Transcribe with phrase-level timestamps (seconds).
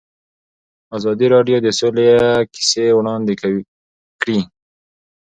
[0.97, 2.05] ازادي راډیو د سوله
[2.53, 3.33] کیسې وړاندې
[4.21, 4.39] کړي.